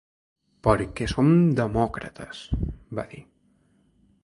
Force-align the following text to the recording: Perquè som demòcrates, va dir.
Perquè 0.67 1.07
som 1.11 1.29
demòcrates, 1.59 2.41
va 3.01 3.07
dir. 3.15 3.23